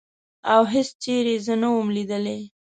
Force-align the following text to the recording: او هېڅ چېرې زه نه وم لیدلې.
او 0.53 0.61
هېڅ 0.73 0.89
چېرې 1.03 1.35
زه 1.45 1.53
نه 1.61 1.67
وم 1.73 1.87
لیدلې. 1.95 2.39